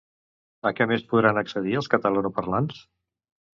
A 0.69 0.71
què 0.79 0.87
més 0.91 1.03
podran 1.11 1.37
accedir 1.43 1.77
els 1.83 1.91
catalanoparlants? 1.97 2.83